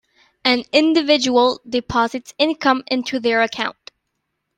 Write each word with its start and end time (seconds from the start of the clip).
An 0.43 0.63
individual 0.73 1.61
deposits 1.69 2.33
income 2.39 2.83
into 2.87 3.19
their 3.19 3.43
account. 3.43 3.91